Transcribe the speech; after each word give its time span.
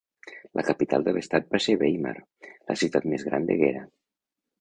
La 0.59 0.63
capital 0.69 1.03
de 1.07 1.11
l'estat 1.17 1.51
va 1.55 1.61
ser 1.65 1.75
Weimar, 1.81 2.13
la 2.71 2.77
ciutat 2.85 3.07
més 3.13 3.27
gran 3.29 3.47
de 3.51 3.59
Gera. 3.61 3.85